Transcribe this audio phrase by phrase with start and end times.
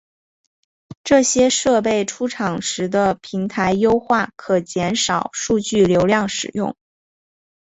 [1.03, 6.75] 这些设备出厂时的平台优化可减少数据流量使用。